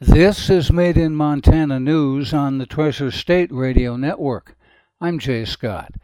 [0.00, 4.56] This is Made in Montana News on the Treasure State Radio Network.
[5.00, 5.94] I'm Jay Scott.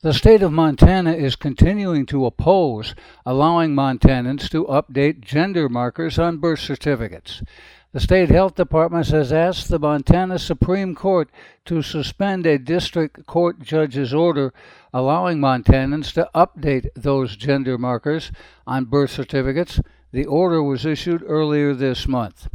[0.00, 2.94] The state of Montana is continuing to oppose
[3.26, 7.42] allowing Montanans to update gender markers on birth certificates.
[7.92, 11.28] The state health department has asked the Montana Supreme Court
[11.66, 14.54] to suspend a district court judge's order
[14.94, 18.32] allowing Montanans to update those gender markers
[18.66, 19.78] on birth certificates.
[20.10, 22.48] The order was issued earlier this month.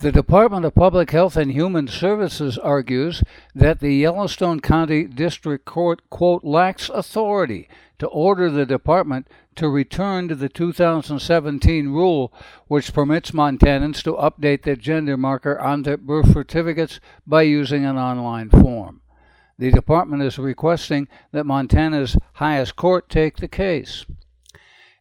[0.00, 3.22] The Department of Public Health and Human Services argues
[3.54, 7.68] that the Yellowstone County District Court, quote, lacks authority
[7.98, 12.32] to order the department to return to the 2017 rule
[12.66, 17.98] which permits Montanans to update their gender marker on their birth certificates by using an
[17.98, 19.02] online form.
[19.58, 24.06] The department is requesting that Montana's highest court take the case.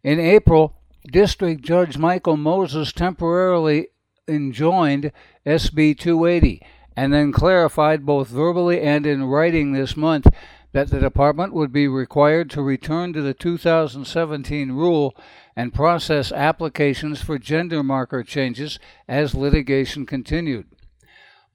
[0.03, 0.75] In April,
[1.09, 3.88] District Judge Michael Moses temporarily
[4.29, 5.11] enjoined
[5.45, 6.61] SB 280
[6.95, 10.27] and then clarified both verbally and in writing this month
[10.71, 15.16] that the department would be required to return to the 2017 rule
[15.55, 20.67] and process applications for gender marker changes as litigation continued.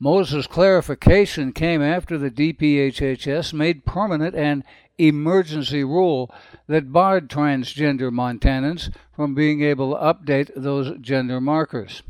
[0.00, 4.64] Moses' clarification came after the DPHHS made permanent an
[4.98, 6.34] emergency rule
[6.66, 12.02] that barred transgender Montanans from being able to update those gender markers.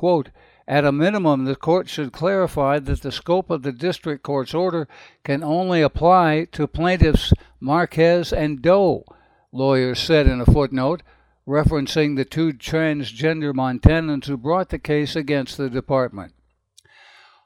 [0.00, 0.30] Quote,
[0.66, 4.88] at a minimum, the court should clarify that the scope of the district court's order
[5.24, 9.04] can only apply to plaintiffs Marquez and Doe,
[9.52, 11.02] lawyers said in a footnote,
[11.46, 16.32] referencing the two transgender Montanans who brought the case against the department.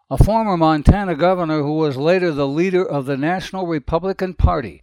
[0.08, 4.80] A former Montana governor who was later the leader of the National Republican Party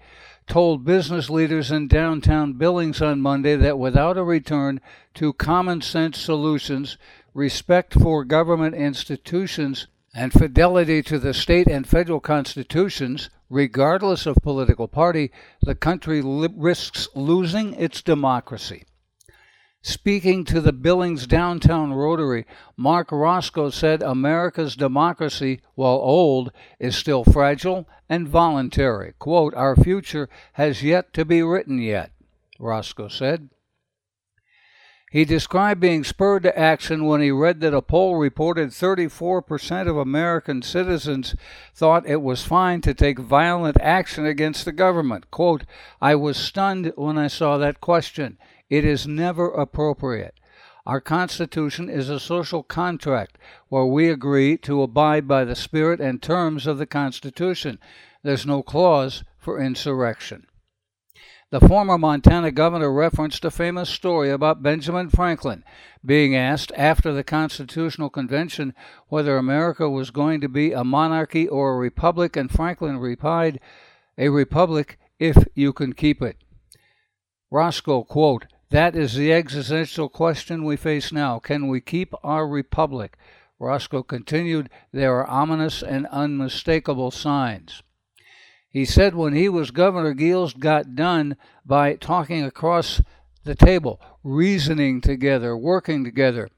[0.47, 4.81] told business leaders in downtown Billings on Monday that without a return
[5.13, 6.97] to common sense solutions,
[7.34, 14.88] respect for government institutions, and fidelity to the state and federal constitutions, regardless of political
[14.88, 15.31] party,
[15.62, 18.84] the country li- risks losing its democracy.
[19.84, 22.46] Speaking to the Billings Downtown Rotary,
[22.78, 29.14] Marc Racicot said America's democracy, while old, is still fragile and voluntary.
[29.18, 32.12] Quote, Our future has yet to be written yet,
[32.59, 33.50] Racicot said.
[35.11, 39.97] He described being spurred to action when he read that a poll reported 34% of
[39.97, 41.35] American citizens
[41.75, 45.29] thought it was fine to take violent action against the government.
[45.29, 45.66] Quote,
[46.01, 48.38] I was stunned when I saw that question.
[48.69, 50.35] It is never appropriate.
[50.85, 56.22] Our Constitution is a social contract where we agree to abide by the spirit and
[56.22, 57.79] terms of the Constitution.
[58.23, 60.47] There's no clause for insurrection.
[61.51, 65.66] The former Montana governor referenced a famous story about Benjamin Franklin
[66.06, 68.73] being asked after the Constitutional Convention
[69.09, 73.59] whether America was going to be a monarchy or a republic, and Franklin replied,
[74.17, 76.38] A republic if you can keep it.
[77.51, 81.40] Racicot, quote, That is the existential question we face now.
[81.40, 83.17] Can we keep our republic?
[83.59, 87.84] Racicot continued, There are ominous and unmistakable signs.
[88.72, 93.02] He said when he was governor, Geels got done by talking across
[93.44, 96.50] the table, reasoning together, working together.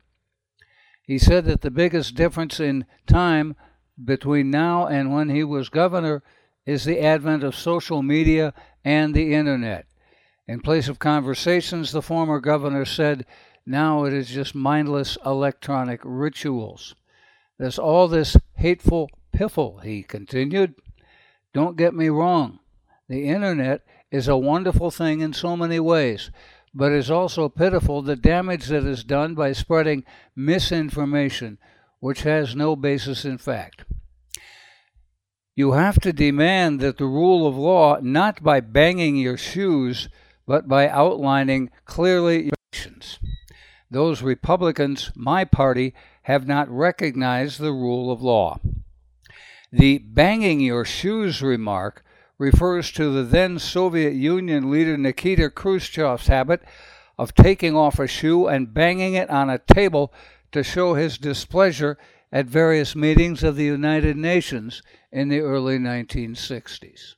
[1.01, 3.56] He said that the biggest difference in time
[4.03, 6.24] between now and when he was governor
[6.66, 8.53] is the advent of social media
[8.85, 9.85] and the internet.
[10.47, 13.25] In place of conversations, the former governor said,
[13.66, 16.95] now it is just mindless electronic rituals.
[17.57, 20.75] There's all this hateful piffle, he continued.
[21.53, 22.59] Don't get me wrong.
[23.07, 23.81] The internet
[24.11, 26.31] is a wonderful thing in so many ways,
[26.73, 30.03] but is also pitiful the damage that is done by spreading
[30.35, 31.57] misinformation
[32.03, 33.85] which has no basis in fact.
[35.55, 40.09] You have to demand that the rule of law not by banging your shoes,
[40.45, 43.19] but by outlining clearly your actions.
[43.89, 45.93] Those Republicans, my party,
[46.23, 48.59] have not recognized the rule of law.
[49.75, 52.05] The banging your shoes remark
[52.37, 56.61] refers to the then Soviet Union leader Nikita Khrushchev's habit
[57.17, 60.13] of taking off a shoe and banging it on a table
[60.51, 61.97] to show his displeasure
[62.31, 67.15] at various meetings of the United Nations in the early 1960s.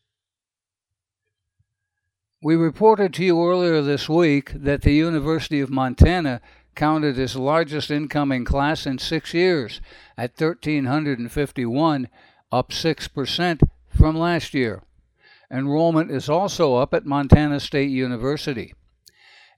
[2.42, 6.40] We reported to you earlier this week that the University of Montana
[6.74, 9.82] counted its largest incoming class in six years
[10.18, 12.08] at 1,351
[12.52, 14.84] up 6% from last year.
[15.52, 18.74] Enrollment is also up at Montana State University.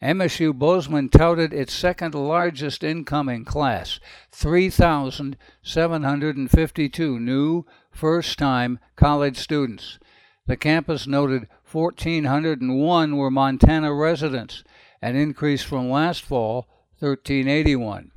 [0.02, 4.00] MSU Bozeman touted its second largest incoming class
[4.32, 9.98] 3,752 new first time college students.
[10.46, 14.64] The campus noted 1,401 were Montana residents,
[15.02, 16.68] an increase from last fall,
[17.00, 18.12] 1,381.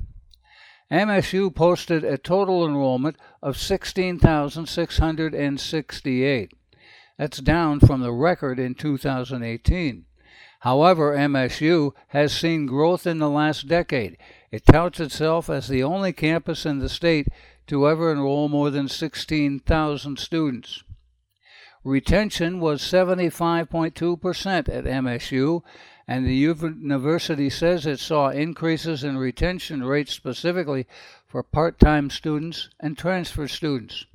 [0.91, 6.51] MSU posted a total enrollment of 16,668.
[7.17, 10.05] That's down from the record in 2018.
[10.59, 14.17] However, MSU has seen growth in the last decade.
[14.51, 17.29] It touts itself as the only campus in the state
[17.67, 20.83] to ever enroll more than 16,000 students.
[21.83, 25.63] Retention was 75.2% at MSU,
[26.07, 30.87] and the university says it saw increases in retention rates specifically
[31.27, 34.05] for part time students and transfer students.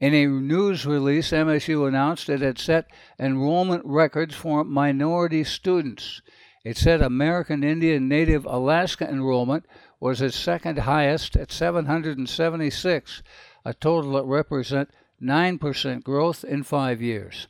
[0.00, 6.20] In a news release, MSU announced it had set enrollment records for minority students.
[6.64, 9.66] It said American Indian Native Alaska enrollment
[10.00, 13.22] was its second highest at 776,
[13.64, 17.46] a total that represents 9% growth in five years.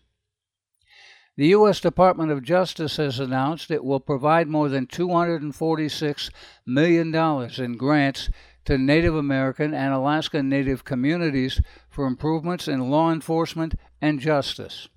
[1.37, 1.81] The U.S.
[1.81, 6.31] Department of Justice has announced it will provide more than $246
[6.65, 7.13] million
[7.59, 8.31] in grants
[8.67, 11.61] to Native American and Alaska Native communities
[11.91, 14.89] for improvements in law enforcement and justice.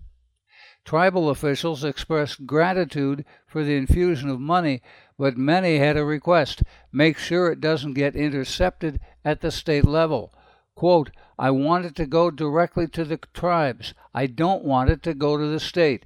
[0.85, 4.83] Tribal officials expressed gratitude for the infusion of money,
[5.17, 6.61] but many had a request
[6.91, 10.31] make sure it doesn't get intercepted at the state level.
[10.77, 11.09] Quote,
[11.39, 13.95] I want it to go directly to the tribes.
[14.13, 16.05] I don't want it to go to the state.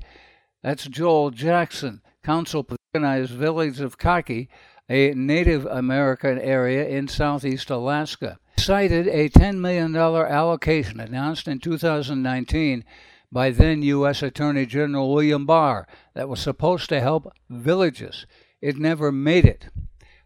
[0.64, 2.66] That's Joel Jackson, council
[2.96, 4.48] organized village of Kake,
[4.88, 12.86] a Native American area in southeast Alaska, cited a $10 million allocation announced in 2019
[13.30, 14.24] by then U.S.
[14.24, 18.26] Attorney General William Barr that was supposed to help villages.
[18.62, 19.68] It never made it.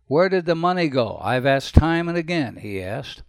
[0.06, 1.18] Where did the money go?
[1.20, 3.24] I've asked time and again, he asked.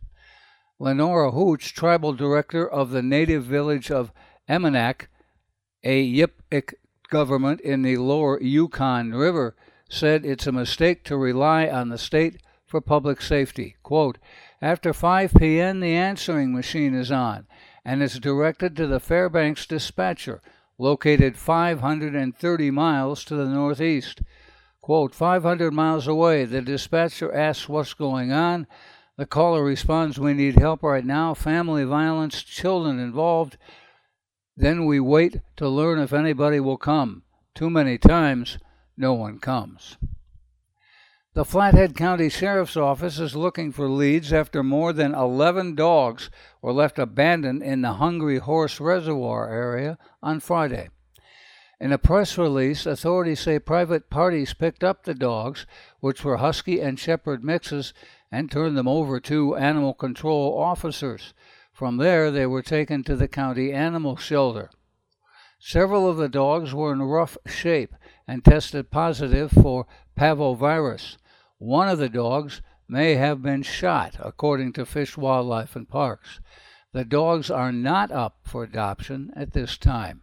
[0.79, 4.13] Lenora Hootch, tribal director of the native village of
[4.49, 5.07] Emmonak,
[5.83, 6.75] a Yup'ik
[7.09, 9.57] government in the lower Yukon River,
[9.89, 13.77] said it's a mistake to rely on the state for public safety.
[13.83, 14.19] Quote,
[14.61, 17.47] After 5 p.m., the answering machine is on,
[17.85, 20.43] and it's directed to the Fairbanks dispatcher,
[20.77, 24.21] located 530 miles to the northeast.
[24.83, 28.67] Quote, 500 miles away, the dispatcher asks what's going on.
[29.19, 33.57] The caller responds, We need help right now, family violence, children involved.
[34.57, 37.23] Then we wait to learn if anybody will come.
[37.55, 38.59] Too many times,
[38.97, 39.97] no one comes.
[41.33, 46.31] The Flathead County Sheriff's Office is looking for leads after more than 11 dogs
[46.63, 50.89] were left abandoned in the Hungry Horse Reservoir area on Friday.
[51.79, 55.67] In a press release, authorities say private parties picked up the dogs,
[56.01, 57.93] which were Husky and Shepherd mixes,
[58.33, 61.35] and turned them over to animal control officers.
[61.73, 64.71] From there, they were taken to the county animal shelter.
[65.59, 67.95] Several of the dogs were in rough shape
[68.27, 69.87] and tested positive for
[70.17, 71.19] parvovirus.
[71.59, 76.41] One of the dogs may have been shot, according to Fish, Wildlife, and Parks.
[76.93, 80.23] The dogs are not up for adoption at this time.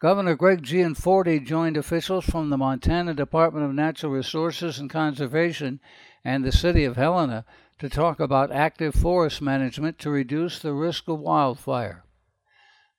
[0.00, 5.78] Governor Greg Gianforte joined officials from the Montana Department of Natural Resources and Conservation
[6.24, 7.44] and the City of Helena
[7.78, 12.02] to talk about active forest management to reduce the risk of wildfire.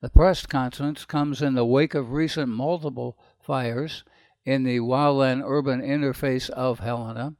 [0.00, 4.04] The press conference comes in the wake of recent multiple fires
[4.44, 7.34] in the wildland urban interface of Helena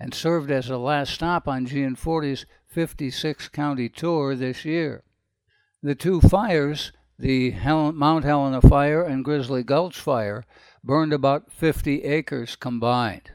[0.00, 5.04] and served as the last stop on Gianforte's 56 county tour this year.
[5.82, 10.44] The two fires, the Hel- Mount Helena fire and Grizzly Gulch fire,
[10.82, 13.32] burned about 50 acres combined.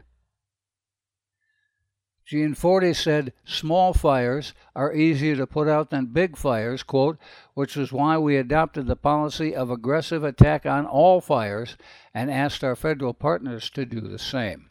[2.30, 7.18] Gianforte said small fires are easier to put out than big fires, quote,
[7.56, 11.76] which is why we adopted the policy of aggressive attack on all fires
[12.14, 14.70] and asked our federal partners to do the same.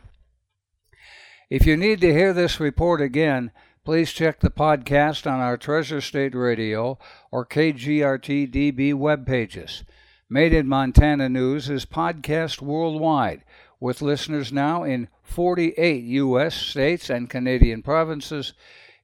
[1.50, 3.50] If you need to hear this report again,
[3.84, 6.98] please check the podcast on our Treasure State Radio
[7.30, 9.84] or KGRT DB web pages.
[10.28, 13.44] Made in Montana News is podcast worldwide
[13.80, 16.54] with listeners now in 48 U.S.
[16.54, 18.52] states and Canadian provinces,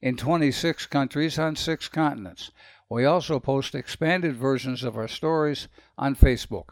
[0.01, 2.51] in 26 countries on six continents.
[2.89, 5.67] We also post expanded versions of our stories
[5.97, 6.69] on Facebook.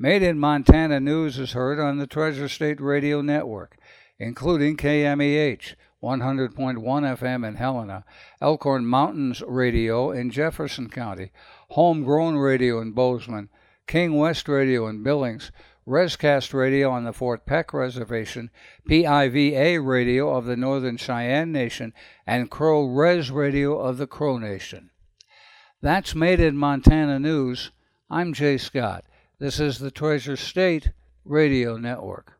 [0.00, 3.76] Made in Montana News is heard on the Treasure State Radio Network,
[4.18, 8.04] including KMEH 100.1 FM in Helena,
[8.42, 11.32] Elkhorn Mountains Radio in Jefferson County,
[11.70, 13.48] Homegrown Radio in Bozeman,
[13.86, 15.50] King West Radio in Billings,
[15.88, 18.50] Rescast Radio on the Fort Peck Reservation,
[18.86, 21.94] PIVA Radio of the Northern Cheyenne Nation,
[22.26, 24.90] and Crow Res Radio of the Crow Nation.
[25.80, 27.70] That's Made in Montana News.
[28.10, 29.04] I'm Jay Scott.
[29.38, 30.90] This is the Treasure State
[31.24, 32.33] Radio Network.